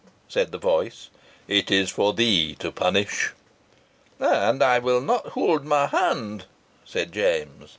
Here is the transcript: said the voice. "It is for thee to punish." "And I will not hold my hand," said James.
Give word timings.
said 0.27 0.51
the 0.51 0.57
voice. 0.57 1.09
"It 1.47 1.69
is 1.69 1.91
for 1.91 2.11
thee 2.11 2.55
to 2.55 2.71
punish." 2.71 3.33
"And 4.19 4.63
I 4.63 4.79
will 4.79 4.99
not 4.99 5.27
hold 5.37 5.63
my 5.63 5.85
hand," 5.85 6.45
said 6.83 7.11
James. 7.11 7.69